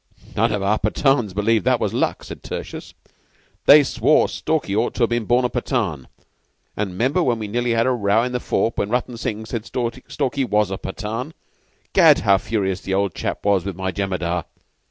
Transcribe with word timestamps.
"None 0.35 0.51
of 0.51 0.63
our 0.63 0.79
Pathans 0.79 1.35
believed 1.35 1.63
that 1.65 1.79
was 1.79 1.93
luck," 1.93 2.23
said 2.23 2.41
Tertius. 2.41 2.95
"They 3.67 3.83
swore 3.83 4.27
Stalky 4.27 4.75
ought 4.75 4.95
to 4.95 5.03
have 5.03 5.11
been 5.11 5.25
born 5.25 5.45
a 5.45 5.49
Pathan, 5.51 6.07
and 6.75 6.97
'member 6.97 7.21
we 7.21 7.47
nearly 7.47 7.73
had 7.75 7.85
a 7.85 7.91
row 7.91 8.23
in 8.23 8.31
the 8.31 8.39
fort 8.39 8.77
when 8.79 8.89
Rutton 8.89 9.15
Singh 9.17 9.45
said 9.45 9.63
Stalky 9.67 10.43
was 10.43 10.71
a 10.71 10.79
Pathan? 10.79 11.33
Gad, 11.93 12.21
how 12.21 12.39
furious 12.39 12.81
the 12.81 12.95
old 12.95 13.13
chap 13.13 13.45
was 13.45 13.63
with 13.63 13.75
my 13.75 13.91
Jemadar! 13.91 14.45